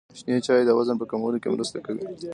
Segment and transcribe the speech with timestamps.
[0.19, 2.03] شنې چايي د وزن په کمولو کي مرسته کوي.